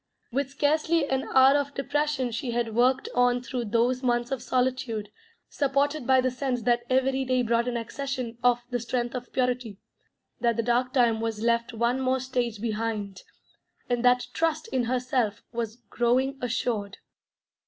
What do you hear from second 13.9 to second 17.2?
and that trust in herself was growing assured.